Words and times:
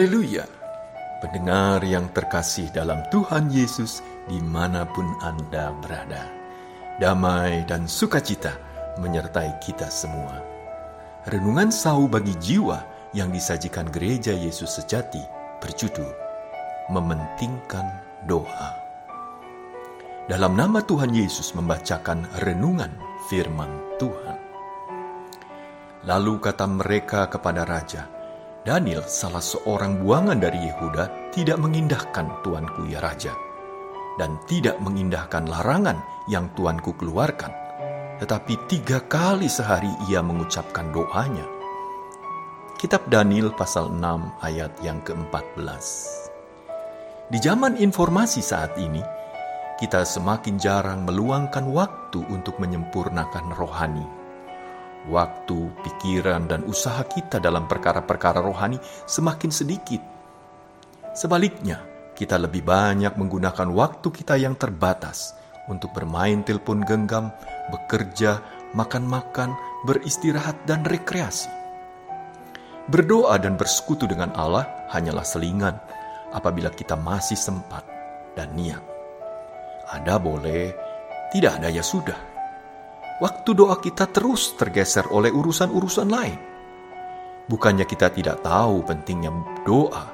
Haleluya! 0.00 0.48
Pendengar 1.20 1.84
yang 1.84 2.08
terkasih 2.16 2.72
dalam 2.72 3.04
Tuhan 3.12 3.52
Yesus 3.52 4.00
di 4.32 4.40
mana 4.40 4.88
pun 4.88 5.04
Anda 5.20 5.76
berada. 5.76 6.24
Damai 6.96 7.68
dan 7.68 7.84
sukacita 7.84 8.56
menyertai 8.96 9.60
kita 9.60 9.92
semua. 9.92 10.40
Renungan 11.28 11.68
sau 11.68 12.08
bagi 12.08 12.32
jiwa 12.40 12.80
yang 13.12 13.28
disajikan 13.28 13.92
gereja 13.92 14.32
Yesus 14.32 14.80
sejati 14.80 15.20
berjudul 15.60 16.08
Mementingkan 16.88 17.84
Doa. 18.24 18.72
Dalam 20.24 20.56
nama 20.56 20.80
Tuhan 20.80 21.12
Yesus 21.12 21.52
membacakan 21.52 22.24
renungan 22.40 22.96
firman 23.28 23.68
Tuhan. 24.00 24.40
Lalu 26.08 26.40
kata 26.40 26.64
mereka 26.64 27.28
kepada 27.28 27.68
raja, 27.68 28.08
Daniel, 28.60 29.00
salah 29.08 29.40
seorang 29.40 30.04
buangan 30.04 30.36
dari 30.36 30.60
Yehuda, 30.68 31.32
tidak 31.32 31.56
mengindahkan 31.64 32.44
tuanku 32.44 32.84
ya 32.92 33.00
raja, 33.00 33.32
dan 34.20 34.36
tidak 34.44 34.76
mengindahkan 34.84 35.48
larangan 35.48 35.96
yang 36.28 36.52
tuanku 36.52 36.92
keluarkan, 37.00 37.48
tetapi 38.20 38.60
tiga 38.68 39.00
kali 39.00 39.48
sehari 39.48 39.88
ia 40.12 40.20
mengucapkan 40.20 40.92
doanya. 40.92 41.48
Kitab 42.76 43.08
Daniel 43.08 43.48
pasal 43.56 43.96
6 43.96 44.44
ayat 44.44 44.76
yang 44.84 45.00
ke-14. 45.08 45.84
Di 47.32 47.40
zaman 47.40 47.80
informasi 47.80 48.44
saat 48.44 48.76
ini, 48.76 49.00
kita 49.80 50.04
semakin 50.04 50.60
jarang 50.60 51.08
meluangkan 51.08 51.64
waktu 51.72 52.20
untuk 52.28 52.60
menyempurnakan 52.60 53.56
rohani 53.56 54.19
waktu, 55.08 55.72
pikiran, 55.80 56.44
dan 56.50 56.66
usaha 56.68 57.00
kita 57.06 57.40
dalam 57.40 57.64
perkara-perkara 57.64 58.44
rohani 58.44 58.76
semakin 59.08 59.48
sedikit. 59.48 60.02
Sebaliknya, 61.16 61.80
kita 62.12 62.36
lebih 62.36 62.60
banyak 62.60 63.16
menggunakan 63.16 63.68
waktu 63.72 64.08
kita 64.12 64.36
yang 64.36 64.58
terbatas 64.60 65.32
untuk 65.72 65.96
bermain 65.96 66.44
telepon 66.44 66.84
genggam, 66.84 67.32
bekerja, 67.72 68.44
makan-makan, 68.76 69.56
beristirahat, 69.88 70.60
dan 70.68 70.84
rekreasi. 70.84 71.48
Berdoa 72.90 73.38
dan 73.38 73.54
bersekutu 73.54 74.04
dengan 74.04 74.34
Allah 74.34 74.66
hanyalah 74.90 75.24
selingan 75.24 75.78
apabila 76.34 76.68
kita 76.74 76.98
masih 76.98 77.38
sempat 77.38 77.86
dan 78.34 78.50
niat. 78.52 78.82
Ada 79.90 80.18
boleh, 80.18 80.74
tidak 81.30 81.62
ada 81.62 81.70
ya 81.70 81.82
sudah 81.82 82.29
waktu 83.20 83.52
doa 83.52 83.76
kita 83.78 84.08
terus 84.08 84.56
tergeser 84.56 85.06
oleh 85.12 85.28
urusan-urusan 85.30 86.08
lain. 86.08 86.40
Bukannya 87.46 87.84
kita 87.84 88.08
tidak 88.10 88.40
tahu 88.40 88.80
pentingnya 88.88 89.30
doa, 89.68 90.08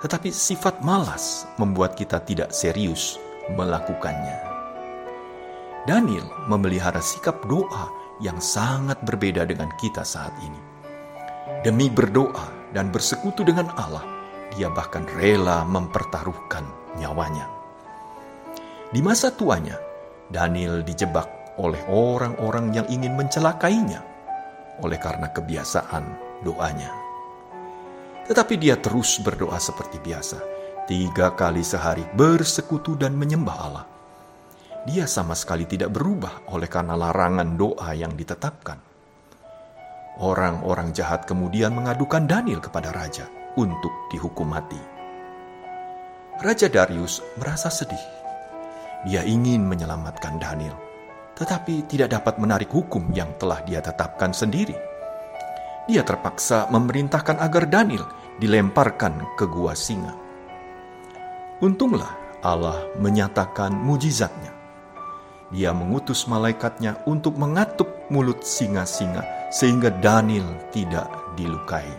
tetapi 0.00 0.30
sifat 0.30 0.80
malas 0.80 1.44
membuat 1.58 1.98
kita 1.98 2.22
tidak 2.22 2.54
serius 2.54 3.18
melakukannya. 3.52 4.38
Daniel 5.88 6.28
memelihara 6.46 7.00
sikap 7.02 7.42
doa 7.48 7.90
yang 8.20 8.36
sangat 8.38 9.00
berbeda 9.02 9.48
dengan 9.48 9.72
kita 9.80 10.04
saat 10.04 10.32
ini. 10.44 10.60
Demi 11.64 11.88
berdoa 11.88 12.72
dan 12.76 12.92
bersekutu 12.92 13.42
dengan 13.42 13.72
Allah, 13.74 14.04
dia 14.52 14.68
bahkan 14.68 15.08
rela 15.16 15.64
mempertaruhkan 15.64 16.68
nyawanya. 17.00 17.48
Di 18.92 19.00
masa 19.00 19.32
tuanya, 19.32 19.80
Daniel 20.28 20.84
dijebak 20.84 21.39
oleh 21.58 21.82
orang-orang 21.90 22.70
yang 22.70 22.86
ingin 22.86 23.16
mencelakainya 23.18 24.04
oleh 24.80 24.98
karena 25.00 25.28
kebiasaan 25.32 26.04
doanya. 26.44 26.90
Tetapi 28.30 28.54
dia 28.56 28.78
terus 28.78 29.18
berdoa 29.20 29.58
seperti 29.58 29.98
biasa, 29.98 30.38
tiga 30.86 31.34
kali 31.34 31.66
sehari 31.66 32.06
bersekutu 32.14 32.94
dan 32.94 33.18
menyembah 33.18 33.56
Allah. 33.58 33.86
Dia 34.88 35.04
sama 35.04 35.36
sekali 35.36 35.68
tidak 35.68 35.92
berubah 35.92 36.48
oleh 36.48 36.70
karena 36.70 36.96
larangan 36.96 37.58
doa 37.58 37.90
yang 37.92 38.16
ditetapkan. 38.16 38.80
Orang-orang 40.20 40.92
jahat 40.96 41.28
kemudian 41.28 41.72
mengadukan 41.72 42.24
Daniel 42.24 42.60
kepada 42.64 42.92
raja 42.92 43.28
untuk 43.56 43.92
dihukum 44.08 44.48
mati. 44.48 44.80
Raja 46.40 46.72
Darius 46.72 47.20
merasa 47.36 47.68
sedih. 47.68 48.00
Dia 49.04 49.24
ingin 49.24 49.64
menyelamatkan 49.64 50.40
Daniel, 50.40 50.76
tetapi 51.36 51.88
tidak 51.88 52.12
dapat 52.12 52.36
menarik 52.36 52.68
hukum 52.68 53.08
yang 53.16 53.32
telah 53.40 53.64
dia 53.64 53.80
tetapkan 53.80 54.34
sendiri. 54.34 54.76
Dia 55.88 56.04
terpaksa 56.04 56.68
memerintahkan 56.70 57.40
agar 57.40 57.66
Daniel 57.66 58.04
dilemparkan 58.38 59.36
ke 59.36 59.48
gua 59.48 59.74
singa. 59.74 60.14
Untunglah 61.60 62.14
Allah 62.40 62.78
menyatakan 62.96 63.74
mujizatnya. 63.74 64.52
Dia 65.50 65.74
mengutus 65.74 66.30
malaikatnya 66.30 67.02
untuk 67.10 67.34
mengatup 67.34 68.06
mulut 68.08 68.46
singa-singa 68.46 69.50
sehingga 69.50 69.90
Daniel 69.90 70.46
tidak 70.70 71.10
dilukai. 71.34 71.90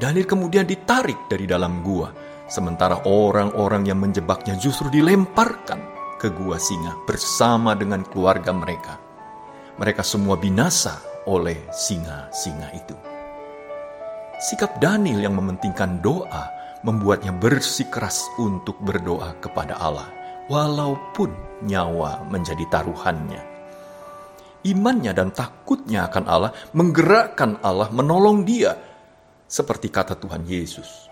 Daniel 0.00 0.24
kemudian 0.24 0.64
ditarik 0.64 1.28
dari 1.28 1.44
dalam 1.44 1.84
gua, 1.84 2.08
sementara 2.48 3.04
orang-orang 3.04 3.84
yang 3.84 4.00
menjebaknya 4.00 4.56
justru 4.56 4.88
dilemparkan 4.88 5.97
ke 6.18 6.34
gua 6.34 6.58
singa 6.58 6.98
bersama 7.06 7.78
dengan 7.78 8.02
keluarga 8.02 8.50
mereka. 8.50 8.98
Mereka 9.78 10.02
semua 10.02 10.34
binasa 10.34 10.98
oleh 11.30 11.70
singa-singa 11.70 12.74
itu. 12.74 12.98
Sikap 14.38 14.82
Daniel 14.82 15.22
yang 15.22 15.38
mementingkan 15.38 16.02
doa 16.02 16.50
membuatnya 16.82 17.34
bersikeras 17.34 18.22
untuk 18.38 18.78
berdoa 18.78 19.34
kepada 19.42 19.78
Allah, 19.78 20.06
walaupun 20.46 21.34
nyawa 21.66 22.22
menjadi 22.30 22.62
taruhannya. 22.70 23.42
Imannya 24.62 25.10
dan 25.14 25.30
takutnya 25.34 26.06
akan 26.10 26.24
Allah 26.26 26.50
menggerakkan 26.74 27.62
Allah 27.62 27.90
menolong 27.90 28.46
dia, 28.46 28.78
seperti 29.46 29.90
kata 29.90 30.14
Tuhan 30.18 30.46
Yesus. 30.46 31.10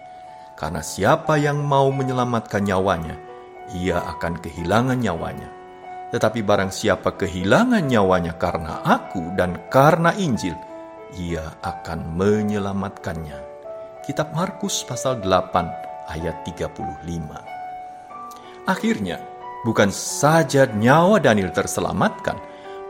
Karena 0.55 0.83
siapa 0.83 1.34
yang 1.37 1.62
mau 1.67 1.91
menyelamatkan 1.91 2.62
nyawanya, 2.62 3.25
ia 3.75 4.03
akan 4.03 4.38
kehilangan 4.38 4.99
nyawanya. 5.00 5.50
Tetapi 6.15 6.41
barang 6.47 6.71
siapa 6.71 7.19
kehilangan 7.19 7.82
nyawanya 7.82 8.38
karena 8.38 8.78
aku 8.87 9.34
dan 9.34 9.59
karena 9.66 10.15
Injil, 10.15 10.54
ia 11.19 11.43
akan 11.62 12.15
menyelamatkannya. 12.15 13.38
Kitab 14.06 14.31
Markus 14.31 14.87
pasal 14.87 15.19
8 15.19 16.15
ayat 16.15 16.47
35. 16.47 18.71
Akhirnya, 18.71 19.19
bukan 19.66 19.91
saja 19.91 20.71
nyawa 20.71 21.19
Daniel 21.19 21.50
terselamatkan, 21.50 22.38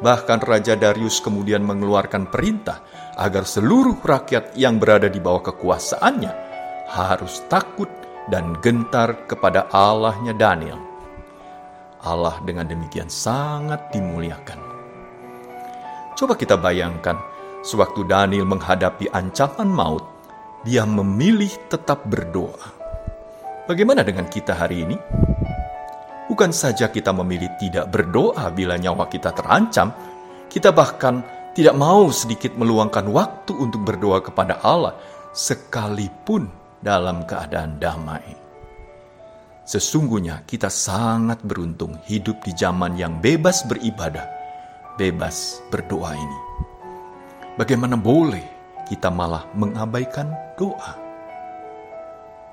bahkan 0.04 0.44
Raja 0.44 0.76
Darius 0.76 1.24
kemudian 1.24 1.64
mengeluarkan 1.64 2.28
perintah 2.28 2.84
agar 3.16 3.48
seluruh 3.48 3.96
rakyat 4.04 4.52
yang 4.60 4.76
berada 4.76 5.08
di 5.08 5.16
bawah 5.16 5.40
kekuasaannya 5.40 6.32
harus 6.92 7.40
takut 7.48 7.88
dan 8.30 8.58
gentar 8.62 9.26
kepada 9.30 9.70
Allahnya 9.70 10.34
Daniel. 10.34 10.78
Allah 12.02 12.38
dengan 12.46 12.66
demikian 12.66 13.10
sangat 13.10 13.90
dimuliakan. 13.90 14.58
Coba 16.16 16.38
kita 16.38 16.54
bayangkan, 16.56 17.18
sewaktu 17.66 18.06
Daniel 18.06 18.46
menghadapi 18.46 19.10
ancaman 19.10 19.68
maut, 19.68 20.04
dia 20.62 20.86
memilih 20.86 21.50
tetap 21.70 22.06
berdoa. 22.06 22.74
Bagaimana 23.66 24.06
dengan 24.06 24.30
kita 24.30 24.54
hari 24.54 24.86
ini? 24.86 24.96
Bukan 26.26 26.50
saja 26.50 26.90
kita 26.90 27.14
memilih 27.14 27.54
tidak 27.58 27.90
berdoa 27.90 28.50
bila 28.50 28.78
nyawa 28.78 29.06
kita 29.10 29.30
terancam, 29.34 29.94
kita 30.50 30.70
bahkan 30.74 31.22
tidak 31.54 31.74
mau 31.74 32.10
sedikit 32.10 32.54
meluangkan 32.54 33.06
waktu 33.10 33.52
untuk 33.54 33.82
berdoa 33.86 34.22
kepada 34.22 34.58
Allah, 34.62 34.94
sekalipun 35.34 36.65
dalam 36.86 37.26
keadaan 37.26 37.82
damai. 37.82 38.22
Sesungguhnya 39.66 40.46
kita 40.46 40.70
sangat 40.70 41.42
beruntung 41.42 41.98
hidup 42.06 42.38
di 42.46 42.54
zaman 42.54 42.94
yang 42.94 43.18
bebas 43.18 43.66
beribadah, 43.66 44.22
bebas 44.94 45.58
berdoa 45.74 46.14
ini. 46.14 46.40
Bagaimana 47.58 47.98
boleh 47.98 48.46
kita 48.86 49.10
malah 49.10 49.42
mengabaikan 49.58 50.30
doa? 50.54 50.94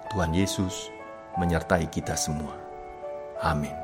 Tuhan 0.09 0.33
Yesus 0.33 0.89
menyertai 1.37 1.85
kita 1.93 2.17
semua. 2.17 2.57
Amin. 3.45 3.82